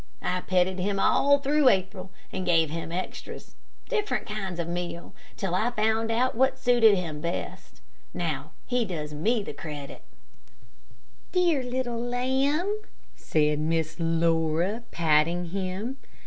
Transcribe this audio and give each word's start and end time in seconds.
I 0.23 0.41
petted 0.41 0.79
him 0.79 0.99
all 0.99 1.37
through 1.37 1.69
April, 1.69 2.09
and 2.33 2.43
gave 2.43 2.71
him 2.71 2.91
extras 2.91 3.53
different 3.87 4.25
kinds 4.25 4.59
of 4.59 4.67
meal, 4.67 5.13
till 5.37 5.53
I 5.53 5.69
found 5.69 6.09
what 6.33 6.57
suited 6.57 6.95
him 6.97 7.21
best; 7.21 7.81
now 8.11 8.49
he 8.65 8.83
does 8.83 9.13
me 9.13 9.43
credit." 9.53 10.01
"Dear 11.31 11.61
little 11.61 11.99
lamb," 11.99 12.81
said 13.15 13.59
Miss 13.59 13.97
Laura, 13.99 14.81
patting 14.89 15.51
him. 15.51 15.97